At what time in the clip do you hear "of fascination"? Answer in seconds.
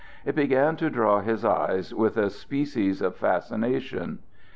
3.03-4.17